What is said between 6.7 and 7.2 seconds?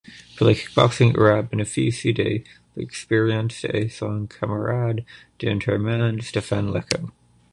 Leko.